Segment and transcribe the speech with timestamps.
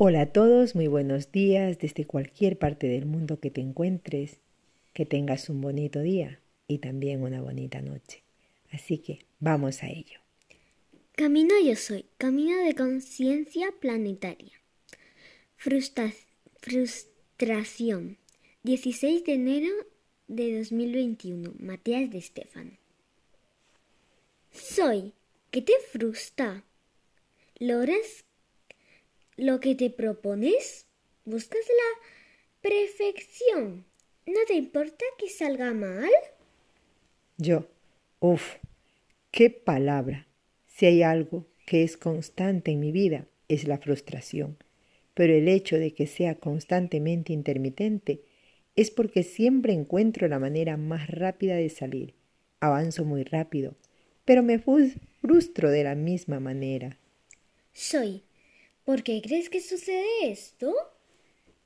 [0.00, 4.38] Hola a todos, muy buenos días desde cualquier parte del mundo que te encuentres.
[4.92, 8.22] Que tengas un bonito día y también una bonita noche.
[8.70, 10.20] Así que vamos a ello.
[11.16, 14.52] Camino yo soy, camino de conciencia planetaria.
[15.56, 18.18] frustración.
[18.62, 19.74] 16 de enero
[20.28, 21.54] de 2021.
[21.58, 22.78] Matías de Estefano.
[24.52, 25.12] Soy.
[25.50, 26.62] ¿Qué te frustra?
[27.58, 28.27] ¿Logras
[29.38, 30.86] lo que te propones?
[31.24, 33.86] ¿Buscas la perfección?
[34.26, 36.10] ¿No te importa que salga mal?
[37.38, 37.66] Yo.
[38.20, 38.56] Uf,
[39.30, 40.26] qué palabra.
[40.66, 44.58] Si hay algo que es constante en mi vida, es la frustración.
[45.14, 48.22] Pero el hecho de que sea constantemente intermitente
[48.74, 52.14] es porque siempre encuentro la manera más rápida de salir.
[52.58, 53.76] Avanzo muy rápido,
[54.24, 56.98] pero me frustro de la misma manera.
[57.72, 58.24] Soy.
[58.88, 60.74] ¿Por qué crees que sucede esto?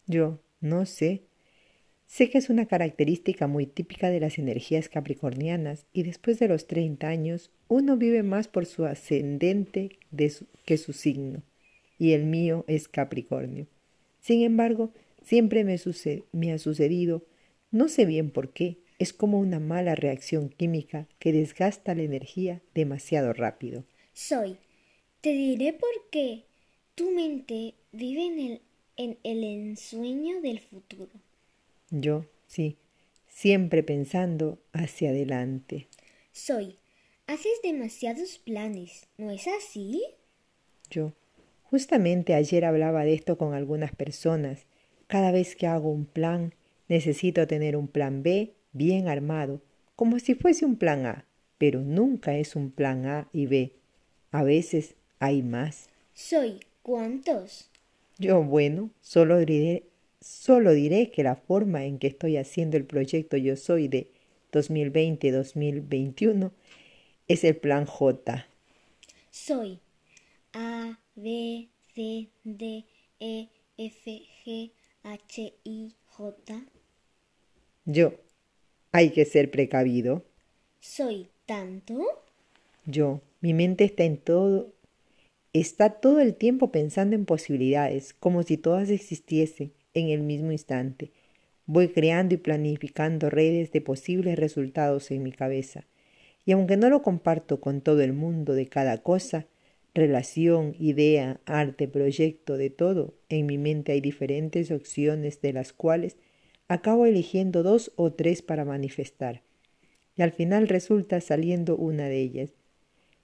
[0.09, 1.23] Yo no sé.
[2.05, 6.67] Sé que es una característica muy típica de las energías capricornianas y después de los
[6.67, 10.01] 30 años uno vive más por su ascendente
[10.65, 11.45] que su signo
[11.97, 13.69] y el mío es Capricornio.
[14.19, 15.77] Sin embargo, siempre me,
[16.33, 17.25] me ha sucedido,
[17.71, 22.63] no sé bien por qué, es como una mala reacción química que desgasta la energía
[22.75, 23.85] demasiado rápido.
[24.13, 24.57] Soy.
[25.21, 26.47] Te diré por qué.
[26.95, 28.63] Tu mente vive en el,
[28.97, 31.11] en el ensueño del futuro.
[31.91, 32.77] Yo, sí,
[33.27, 35.89] siempre pensando hacia adelante.
[36.33, 36.79] Soy.
[37.27, 40.03] Haces demasiados planes, ¿no es así?
[40.91, 41.13] Yo.
[41.63, 44.67] Justamente ayer hablaba de esto con algunas personas.
[45.07, 46.55] Cada vez que hago un plan,
[46.89, 49.63] necesito tener un plan B bien armado,
[49.97, 51.25] como si fuese un plan A,
[51.57, 53.73] pero nunca es un plan A y B.
[54.31, 55.89] A veces hay más.
[56.13, 56.61] Soy.
[56.83, 57.71] ¿Cuántos?
[58.19, 59.85] Yo, bueno, solo diré
[60.23, 64.09] Solo diré que la forma en que estoy haciendo el proyecto Yo Soy de
[64.53, 66.53] 2020-2021
[67.27, 68.47] es el plan J.
[69.31, 69.81] Soy
[70.53, 72.85] A, B, C, D,
[73.19, 74.71] E, F, G,
[75.03, 76.67] H, I, J.
[77.85, 78.15] Yo.
[78.93, 80.25] Hay que ser precavido.
[80.79, 82.01] Soy tanto.
[82.85, 83.23] Yo.
[83.41, 84.73] Mi mente está en todo.
[85.55, 91.11] Está todo el tiempo pensando en posibilidades, como si todas existiesen en el mismo instante.
[91.67, 95.87] Voy creando y planificando redes de posibles resultados en mi cabeza.
[96.47, 99.47] Y aunque no lo comparto con todo el mundo de cada cosa,
[99.93, 106.17] relación, idea, arte, proyecto, de todo, en mi mente hay diferentes opciones de las cuales
[106.67, 109.43] acabo eligiendo dos o tres para manifestar.
[110.17, 112.55] Y al final resulta saliendo una de ellas.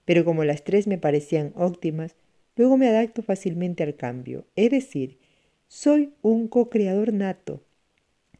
[0.09, 2.15] Pero como las tres me parecían óptimas,
[2.55, 5.19] luego me adapto fácilmente al cambio, es decir,
[5.67, 7.61] soy un co-creador nato.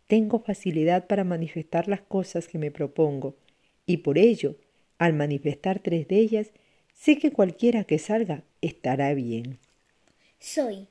[0.08, 3.36] Tengo facilidad para manifestar las cosas que me propongo
[3.86, 4.56] y por ello,
[4.98, 6.48] al manifestar tres de ellas,
[6.96, 9.60] sé que cualquiera que salga estará bien.
[10.40, 10.88] Soy.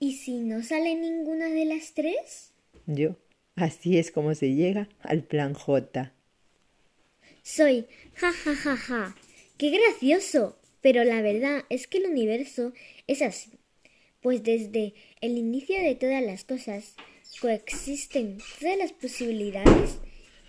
[0.00, 2.50] ¿Y si no sale ninguna de las tres?
[2.84, 3.14] Yo.
[3.54, 6.12] Así es como se llega al plan J.
[7.44, 7.86] Soy.
[8.16, 9.14] Ja, ja, ja, ja.
[9.60, 10.56] Qué gracioso.
[10.80, 12.72] Pero la verdad es que el universo
[13.06, 13.60] es así
[14.20, 16.94] pues desde el inicio de todas las cosas
[17.40, 19.98] coexisten todas las posibilidades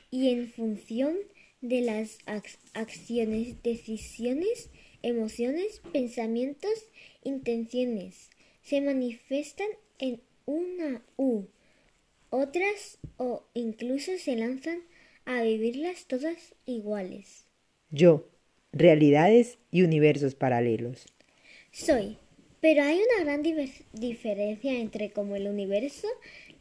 [0.09, 1.15] y en función
[1.61, 2.17] de las
[2.73, 4.69] acciones, decisiones,
[5.03, 6.71] emociones, pensamientos,
[7.23, 8.29] intenciones,
[8.61, 9.67] se manifiestan
[9.99, 11.45] en una U,
[12.29, 14.81] otras o incluso se lanzan
[15.25, 17.45] a vivirlas todas iguales.
[17.89, 18.27] Yo,
[18.73, 21.05] realidades y universos paralelos.
[21.71, 22.17] Soy
[22.61, 23.41] pero hay una gran
[23.91, 26.07] diferencia entre cómo el universo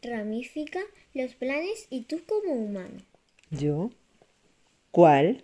[0.01, 0.81] ramifica
[1.13, 2.97] los planes y tú como humano.
[3.51, 3.91] ¿Yo?
[4.89, 5.43] ¿Cuál?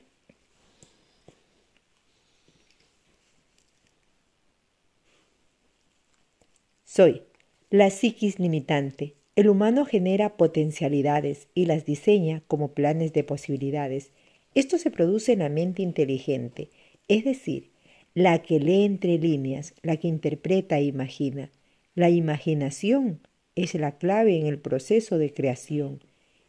[6.84, 7.22] Soy
[7.70, 9.14] la psiquis limitante.
[9.36, 14.10] El humano genera potencialidades y las diseña como planes de posibilidades.
[14.56, 16.70] Esto se produce en la mente inteligente,
[17.08, 17.70] es decir,
[18.14, 21.52] la que lee entre líneas, la que interpreta e imagina.
[21.94, 23.20] La imaginación
[23.56, 26.00] es la clave en el proceso de creación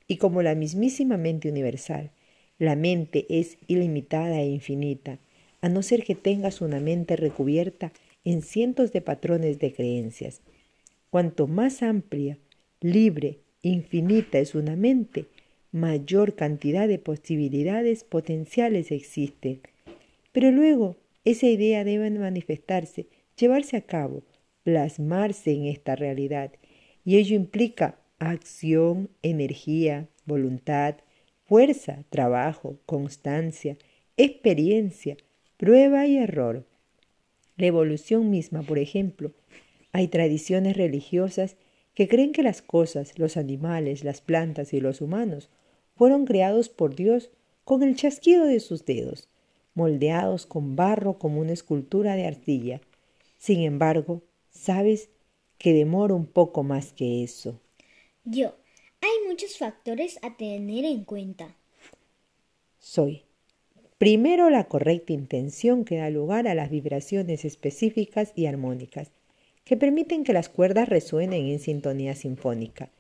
[0.07, 2.11] y como la mismísima mente universal,
[2.59, 5.19] la mente es ilimitada e infinita,
[5.61, 7.93] a no ser que tengas una mente recubierta
[8.25, 10.41] en cientos de patrones de creencias.
[11.11, 12.39] Cuanto más amplia,
[12.81, 15.27] libre, infinita es una mente,
[15.73, 19.61] mayor cantidad de posibilidades potenciales existen.
[20.33, 23.07] Pero luego esa idea debe manifestarse,
[23.37, 24.23] llevarse a cabo,
[24.63, 26.53] plasmarse en esta realidad
[27.05, 30.97] y ello implica acción, energía, voluntad,
[31.45, 33.77] fuerza, trabajo, constancia,
[34.17, 35.17] experiencia,
[35.57, 36.67] prueba y error.
[37.57, 39.33] La evolución misma, por ejemplo,
[39.93, 41.57] hay tradiciones religiosas
[41.95, 45.51] que creen que las cosas, los animales, las plantas y los humanos
[45.99, 47.31] fueron creados por Dios
[47.65, 49.29] con el chasquido de sus dedos,
[49.75, 52.81] moldeados con barro como una escultura de arcilla.
[53.37, 55.11] Sin embargo, sabes
[55.59, 57.61] que demora un poco más que eso.
[58.25, 58.55] Yo,
[59.01, 61.57] hay muchos factores a tener en cuenta.
[62.79, 63.25] Soy.
[63.99, 69.11] Primero, la correcta intención que da lugar a las vibraciones específicas y armónicas,
[69.65, 72.91] que permiten que las cuerdas resuenen en sintonía sinfónica.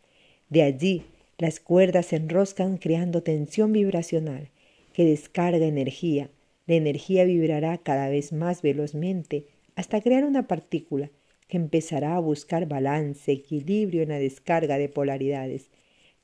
[0.49, 1.05] De allí,
[1.39, 4.51] las cuerdas se enroscan creando tensión vibracional,
[4.93, 6.31] que descarga energía.
[6.67, 9.47] La energía vibrará cada vez más velozmente
[9.77, 11.11] hasta crear una partícula
[11.47, 15.71] que empezará a buscar balance, equilibrio en la descarga de polaridades,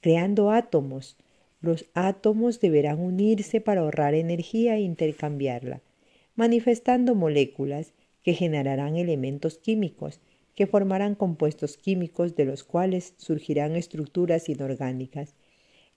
[0.00, 1.16] creando átomos.
[1.60, 5.80] Los átomos deberán unirse para ahorrar energía e intercambiarla,
[6.34, 7.94] manifestando moléculas
[8.24, 10.20] que generarán elementos químicos,
[10.54, 15.34] que formarán compuestos químicos de los cuales surgirán estructuras inorgánicas,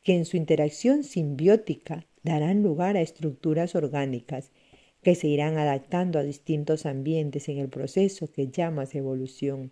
[0.03, 4.51] que en su interacción simbiótica darán lugar a estructuras orgánicas
[5.03, 9.71] que se irán adaptando a distintos ambientes en el proceso que llamas evolución,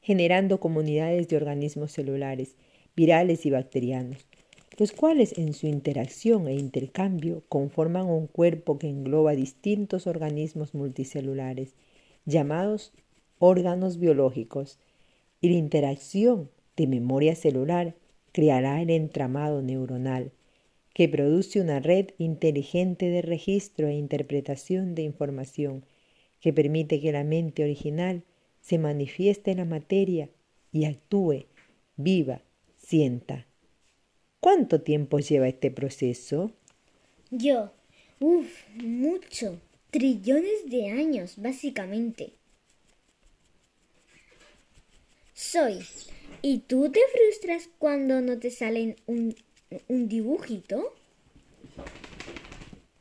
[0.00, 2.56] generando comunidades de organismos celulares,
[2.94, 4.26] virales y bacterianos,
[4.78, 11.74] los cuales en su interacción e intercambio conforman un cuerpo que engloba distintos organismos multicelulares,
[12.26, 12.92] llamados
[13.38, 14.78] órganos biológicos,
[15.40, 17.94] y la interacción de memoria celular
[18.32, 20.32] creará el entramado neuronal,
[20.94, 25.84] que produce una red inteligente de registro e interpretación de información
[26.40, 28.24] que permite que la mente original
[28.60, 30.30] se manifieste en la materia
[30.72, 31.46] y actúe,
[31.96, 32.42] viva,
[32.76, 33.46] sienta.
[34.40, 36.52] ¿Cuánto tiempo lleva este proceso?
[37.30, 37.72] Yo,
[38.20, 39.60] uff, mucho,
[39.90, 42.32] trillones de años, básicamente.
[45.36, 45.80] Soy.
[46.42, 49.36] ¿Y tú te frustras cuando no te salen un
[49.88, 50.94] un dibujito?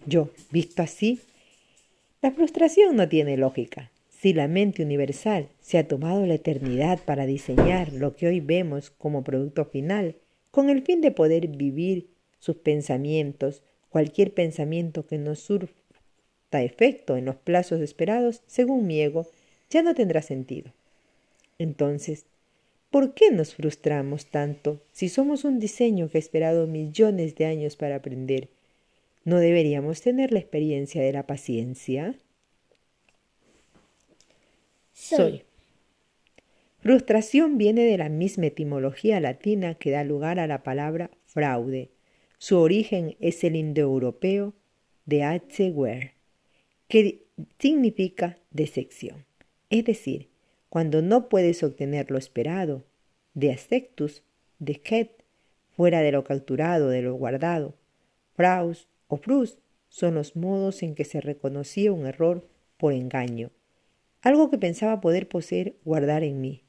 [0.06, 1.20] Yo, visto así,
[2.22, 3.92] la frustración no tiene lógica.
[4.10, 8.90] Si la mente universal se ha tomado la eternidad para diseñar lo que hoy vemos
[8.90, 10.16] como producto final,
[10.52, 12.10] con el fin de poder vivir
[12.40, 15.74] sus pensamientos, cualquier pensamiento que no surta
[16.52, 19.28] efecto en los plazos esperados, según mi ego,
[19.70, 20.72] ya no tendrá sentido.
[21.58, 22.26] Entonces,
[22.96, 27.76] ¿Por qué nos frustramos tanto si somos un diseño que ha esperado millones de años
[27.76, 28.48] para aprender?
[29.26, 32.16] ¿No deberíamos tener la experiencia de la paciencia?
[34.94, 35.44] Soy.
[36.80, 41.90] Frustración viene de la misma etimología latina que da lugar a la palabra fraude.
[42.38, 44.54] Su origen es el indoeuropeo
[45.06, 45.70] de H.
[45.72, 46.14] Ware,
[46.88, 47.26] que
[47.60, 49.26] significa decepción,
[49.70, 50.30] es decir,
[50.76, 52.84] cuando no puedes obtener lo esperado,
[53.34, 54.24] de asectus,
[54.60, 55.24] de ket,
[55.72, 57.78] fuera de lo capturado, de lo guardado.
[58.34, 59.58] Fraus o frus
[59.88, 62.46] son los modos en que se reconocía un error
[62.76, 63.52] por engaño,
[64.20, 66.66] algo que pensaba poder poseer guardar en mí,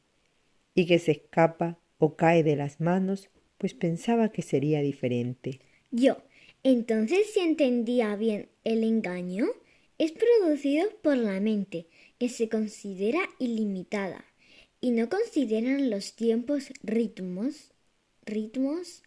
[0.72, 5.58] y que se escapa o cae de las manos, pues pensaba que sería diferente.
[5.90, 6.18] Yo,
[6.62, 9.46] entonces si entendía bien el engaño,
[9.98, 14.24] es producido por la mente, que se considera ilimitada
[14.80, 17.72] y no consideran los tiempos, ritmos,
[18.24, 19.02] ritmos,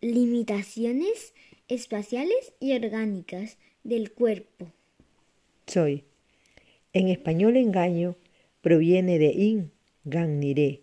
[0.00, 1.34] limitaciones
[1.68, 4.72] espaciales y orgánicas del cuerpo.
[5.66, 6.04] Soy.
[6.92, 8.16] En español engaño
[8.60, 9.72] proviene de in,
[10.04, 10.82] ganiré,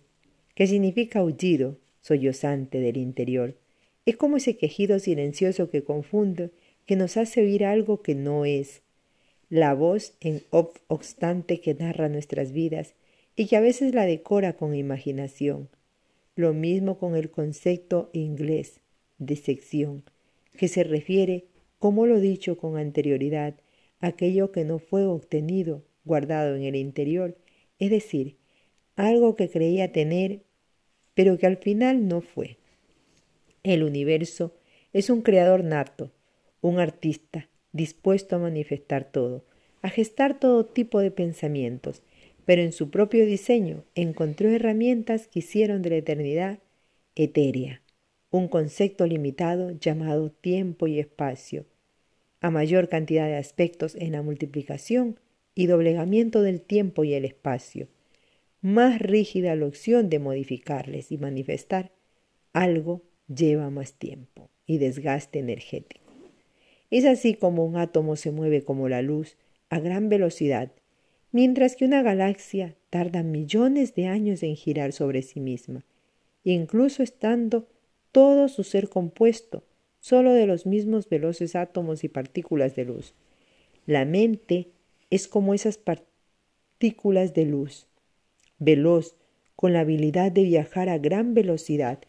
[0.55, 3.57] que significa aullido, sollozante del interior.
[4.05, 6.51] Es como ese quejido silencioso que confunde,
[6.85, 8.81] que nos hace oír algo que no es,
[9.51, 12.96] la voz en obstante que narra nuestras vidas
[13.36, 15.67] y que a veces la decora con imaginación.
[16.38, 18.79] Lo mismo con el concepto inglés
[19.17, 20.05] de sección,
[20.58, 21.48] que se refiere,
[21.79, 23.55] como lo dicho con anterioridad,
[24.00, 27.38] a aquello que no fue obtenido, guardado en el interior,
[27.77, 28.38] es decir,
[28.96, 30.43] algo que creía tener,
[31.13, 32.58] pero que al final no fue.
[33.63, 34.55] El universo
[34.93, 36.10] es un creador nato,
[36.62, 39.43] un artista, dispuesto a manifestar todo,
[39.81, 42.03] a gestar todo tipo de pensamientos,
[42.45, 46.59] pero en su propio diseño encontró herramientas que hicieron de la eternidad
[47.15, 47.81] etérea,
[48.29, 51.65] un concepto limitado llamado tiempo y espacio.
[52.39, 55.19] A mayor cantidad de aspectos en la multiplicación,
[55.55, 57.87] y doblegamiento del tiempo y el espacio,
[58.61, 61.91] más rígida la opción de modificarles y manifestar,
[62.53, 66.10] algo lleva más tiempo y desgaste energético.
[66.91, 69.38] Es así como un átomo se mueve como la luz
[69.69, 70.71] a gran velocidad,
[71.31, 75.86] mientras que una galaxia tarda millones de años en girar sobre sí misma,
[76.43, 77.67] incluso estando
[78.12, 79.63] todo su ser compuesto
[80.01, 83.13] solo de los mismos veloces átomos y partículas de luz.
[83.86, 84.67] La mente
[85.10, 87.88] es como esas partículas de luz,
[88.60, 89.15] veloz,
[89.55, 92.00] con la habilidad de viajar a gran velocidad,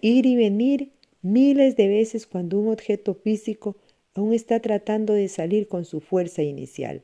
[0.00, 0.90] ir y venir
[1.22, 3.76] miles de veces cuando un objeto físico
[4.18, 7.02] aún está tratando de salir con su fuerza inicial.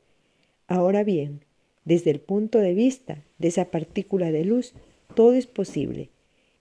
[0.66, 1.44] Ahora bien,
[1.84, 4.74] desde el punto de vista de esa partícula de luz,
[5.14, 6.10] todo es posible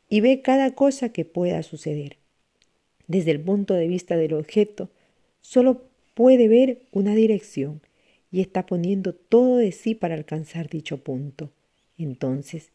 [0.09, 2.17] y ve cada cosa que pueda suceder.
[3.07, 4.89] Desde el punto de vista del objeto,
[5.41, 5.81] solo
[6.13, 7.81] puede ver una dirección
[8.31, 11.51] y está poniendo todo de sí para alcanzar dicho punto.
[11.97, 12.71] Entonces,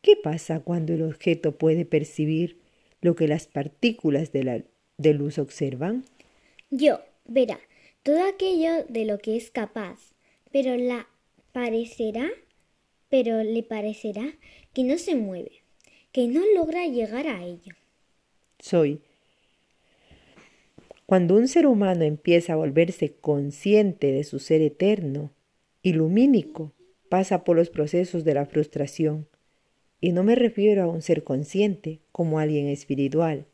[0.00, 2.58] ¿qué pasa cuando el objeto puede percibir
[3.00, 4.64] lo que las partículas de,
[4.96, 6.04] de luz observan?
[6.70, 7.58] Yo, verá,
[8.04, 10.12] todo aquello de lo que es capaz,
[10.52, 11.08] pero la
[11.52, 12.30] parecerá,
[13.08, 14.38] pero le parecerá
[14.72, 15.62] que no se mueve,
[16.12, 17.74] que no logra llegar a ello.
[18.60, 19.00] Soy.
[21.06, 25.32] Cuando un ser humano empieza a volverse consciente de su ser eterno
[25.82, 26.72] y lumínico,
[27.08, 29.26] pasa por los procesos de la frustración.
[30.00, 33.46] Y no me refiero a un ser consciente como alguien espiritual,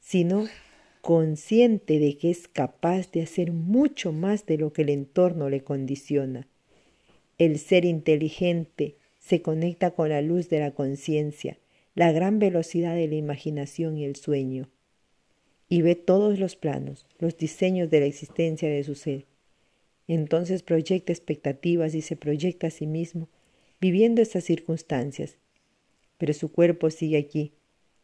[0.00, 0.48] sino
[1.06, 5.62] consciente de que es capaz de hacer mucho más de lo que el entorno le
[5.62, 6.48] condiciona.
[7.38, 11.58] El ser inteligente se conecta con la luz de la conciencia,
[11.94, 14.68] la gran velocidad de la imaginación y el sueño,
[15.68, 19.26] y ve todos los planos, los diseños de la existencia de su ser.
[20.08, 23.28] Entonces proyecta expectativas y se proyecta a sí mismo,
[23.80, 25.36] viviendo estas circunstancias.
[26.18, 27.52] Pero su cuerpo sigue aquí,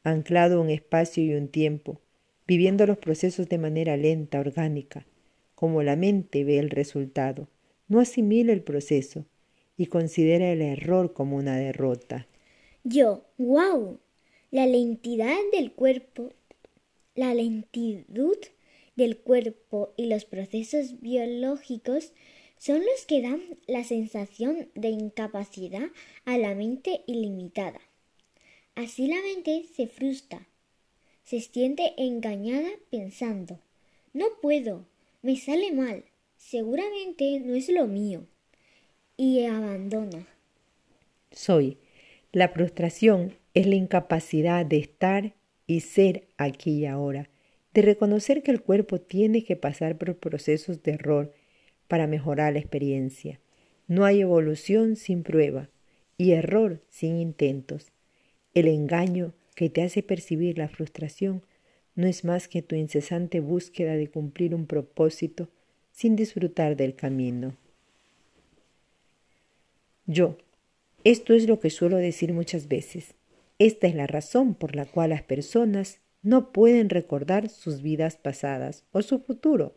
[0.05, 2.01] anclado un espacio y un tiempo,
[2.47, 5.07] viviendo los procesos de manera lenta, orgánica,
[5.55, 7.49] como la mente ve el resultado,
[7.89, 9.27] no asimila el proceso
[9.77, 12.27] y considera el error como una derrota.
[12.85, 13.99] Yo, wow,
[14.51, 16.33] la lentidad del cuerpo,
[17.15, 18.37] la lentitud
[18.97, 22.13] del cuerpo y los procesos biológicos
[22.59, 25.89] son los que dan la sensación de incapacidad
[26.25, 27.81] a la mente ilimitada.
[28.75, 30.47] Así la mente se frustra,
[31.25, 33.61] se siente engañada pensando,
[34.13, 34.85] no puedo,
[35.23, 36.05] me sale mal,
[36.37, 38.27] seguramente no es lo mío,
[39.17, 40.27] y abandona.
[41.31, 41.79] Soy.
[42.33, 45.35] La frustración es la incapacidad de estar
[45.67, 47.29] y ser aquí y ahora,
[47.75, 51.35] de reconocer que el cuerpo tiene que pasar por procesos de error
[51.89, 53.39] para mejorar la experiencia.
[53.87, 55.69] No hay evolución sin prueba
[56.17, 57.93] y error sin intentos.
[58.55, 61.43] El engaño que te hace percibir la frustración
[61.95, 65.49] no es más que tu incesante búsqueda de cumplir un propósito
[65.93, 67.57] sin disfrutar del camino.
[70.07, 70.39] Yo.
[71.05, 73.15] Esto es lo que suelo decir muchas veces.
[73.59, 78.85] Esta es la razón por la cual las personas no pueden recordar sus vidas pasadas
[78.93, 79.75] o su futuro,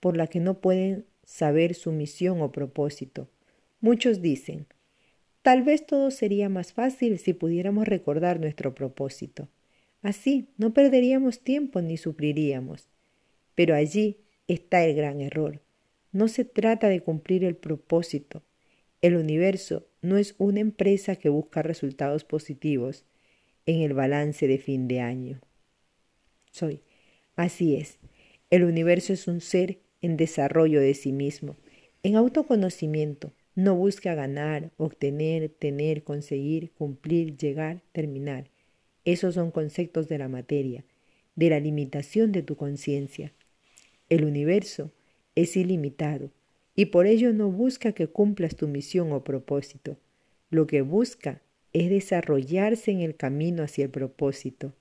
[0.00, 3.28] por la que no pueden saber su misión o propósito.
[3.80, 4.66] Muchos dicen,
[5.42, 9.48] Tal vez todo sería más fácil si pudiéramos recordar nuestro propósito.
[10.02, 12.88] Así no perderíamos tiempo ni sufriríamos.
[13.54, 14.18] Pero allí
[14.48, 15.62] está el gran error.
[16.12, 18.42] No se trata de cumplir el propósito.
[19.00, 23.04] El universo no es una empresa que busca resultados positivos
[23.66, 25.40] en el balance de fin de año.
[26.50, 26.82] Soy.
[27.36, 27.98] Así es.
[28.50, 31.56] El universo es un ser en desarrollo de sí mismo,
[32.02, 38.50] en autoconocimiento, no busca ganar, obtener, tener, conseguir, cumplir, llegar, terminar.
[39.04, 40.84] Esos son conceptos de la materia,
[41.36, 43.32] de la limitación de tu conciencia.
[44.08, 44.92] El universo
[45.34, 46.30] es ilimitado
[46.74, 49.98] y por ello no busca que cumplas tu misión o propósito.
[50.50, 51.42] Lo que busca
[51.72, 54.74] es desarrollarse en el camino hacia el propósito.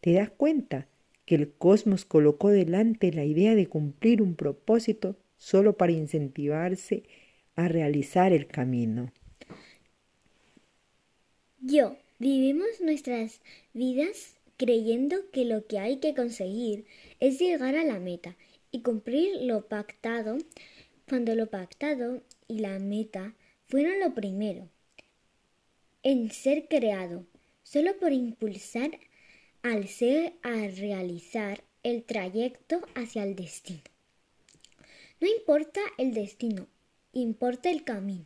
[0.00, 0.88] ¿Te das cuenta
[1.24, 7.04] que el cosmos colocó delante la idea de cumplir un propósito solo para incentivarse
[7.56, 9.12] a realizar el camino.
[11.60, 13.40] Yo, vivimos nuestras
[13.72, 16.86] vidas creyendo que lo que hay que conseguir
[17.20, 18.36] es llegar a la meta
[18.70, 20.38] y cumplir lo pactado
[21.08, 23.34] cuando lo pactado y la meta
[23.68, 24.68] fueron lo primero
[26.02, 27.26] en ser creado,
[27.62, 28.98] solo por impulsar
[29.62, 33.82] al ser a realizar el trayecto hacia el destino.
[35.20, 36.66] No importa el destino,
[37.12, 38.24] importa el camino.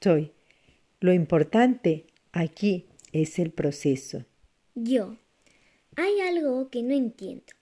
[0.00, 0.32] Soy.
[1.00, 4.24] Lo importante aquí es el proceso.
[4.74, 5.16] Yo.
[5.96, 7.54] Hay algo que no entiendo.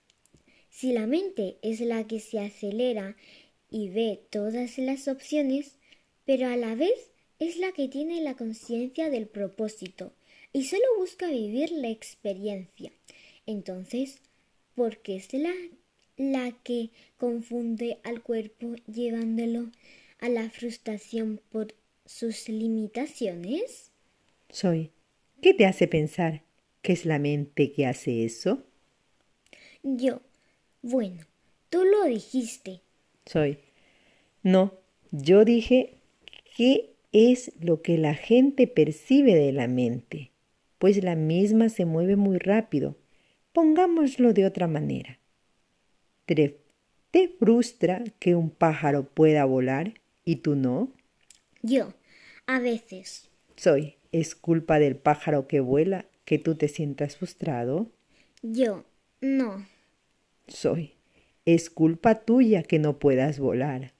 [0.69, 3.15] Si la mente es la que se acelera
[3.69, 5.77] y ve todas las opciones,
[6.25, 10.11] pero a la vez es la que tiene la conciencia del propósito
[10.51, 12.91] y solo busca vivir la experiencia.
[13.45, 14.19] Entonces,
[14.73, 15.53] ¿por qué es la,
[16.17, 19.71] la que confunde al cuerpo llevándolo
[20.25, 23.91] a la frustración por sus limitaciones?
[24.49, 24.91] Soy.
[25.39, 26.41] ¿Qué te hace pensar
[26.81, 28.63] que es la mente que hace eso?
[29.83, 30.21] Yo.
[30.81, 31.21] Bueno,
[31.69, 32.81] tú lo dijiste.
[33.27, 33.59] Soy.
[34.41, 34.73] No,
[35.11, 35.97] yo dije
[36.57, 40.31] qué es lo que la gente percibe de la mente,
[40.79, 42.97] pues la misma se mueve muy rápido.
[43.53, 45.19] Pongámoslo de otra manera.
[46.25, 46.57] ¿Te,
[47.11, 49.93] te frustra que un pájaro pueda volar
[50.25, 50.91] y tú no?
[51.61, 51.93] Yo,
[52.47, 53.29] a veces.
[53.55, 53.95] Soy.
[54.11, 57.91] ¿Es culpa del pájaro que vuela que tú te sientas frustrado?
[58.41, 58.85] Yo,
[59.21, 59.65] no.
[60.47, 60.93] Soy.
[61.45, 63.93] Es culpa tuya que no puedas volar.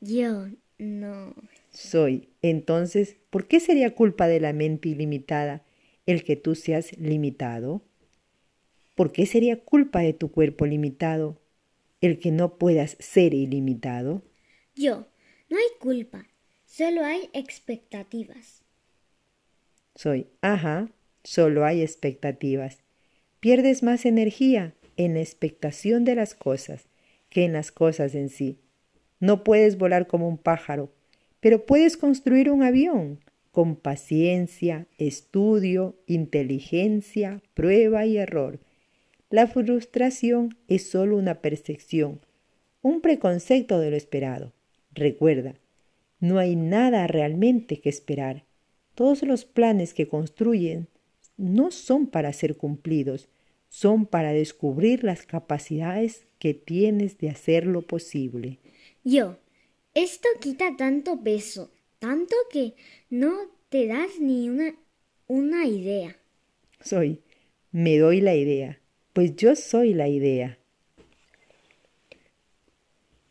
[0.00, 0.46] Yo,
[0.78, 1.34] no.
[1.70, 2.28] Soy.
[2.40, 5.64] Entonces, ¿por qué sería culpa de la mente ilimitada
[6.06, 7.82] el que tú seas limitado?
[8.94, 11.40] ¿Por qué sería culpa de tu cuerpo limitado
[12.00, 14.22] el que no puedas ser ilimitado?
[14.74, 15.06] Yo,
[15.52, 16.24] no hay culpa,
[16.64, 18.62] solo hay expectativas.
[19.94, 20.88] Soy, ajá,
[21.24, 22.78] solo hay expectativas.
[23.38, 26.86] Pierdes más energía en la expectación de las cosas
[27.28, 28.60] que en las cosas en sí.
[29.20, 30.90] No puedes volar como un pájaro,
[31.40, 38.58] pero puedes construir un avión con paciencia, estudio, inteligencia, prueba y error.
[39.28, 42.22] La frustración es solo una percepción,
[42.80, 44.54] un preconcepto de lo esperado.
[44.94, 45.54] Recuerda,
[46.20, 48.44] no hay nada realmente que esperar.
[48.94, 50.88] Todos los planes que construyen
[51.36, 53.28] no son para ser cumplidos,
[53.68, 58.58] son para descubrir las capacidades que tienes de hacerlo posible.
[59.02, 59.38] Yo,
[59.94, 62.74] esto quita tanto peso, tanto que
[63.08, 63.32] no
[63.70, 64.74] te das ni una,
[65.26, 66.16] una idea.
[66.80, 67.20] Soy,
[67.70, 68.78] me doy la idea,
[69.12, 70.58] pues yo soy la idea.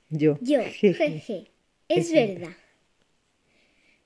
[0.09, 1.50] Yo, Yo, jeje,
[1.95, 2.56] es verdad.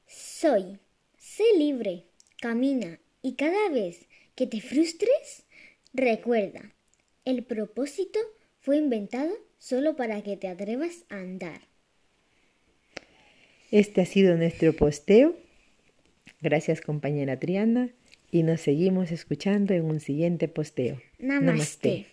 [0.08, 0.80] Soy,
[1.18, 2.04] sé libre,
[2.40, 5.46] camina y cada vez que te frustres,
[5.94, 6.74] recuerda,
[7.26, 8.20] el propósito
[8.60, 11.62] fue inventado solo para que te atrevas a andar.
[13.72, 15.36] Este ha sido nuestro posteo.
[16.42, 17.90] Gracias compañera Triana
[18.32, 21.02] y nos seguimos escuchando en un siguiente posteo.
[21.18, 22.06] Namaste.